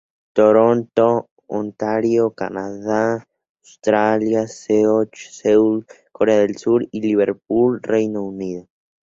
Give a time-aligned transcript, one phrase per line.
[0.33, 2.87] Toronto, Ontario, Canadá;
[3.21, 3.25] Melbourne,
[3.67, 8.67] Australia; Seocho-gu, Seúl, Corea del Sur; y Liverpool, Reino Unido.